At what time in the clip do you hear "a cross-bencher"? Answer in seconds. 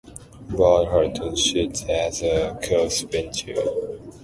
2.23-3.53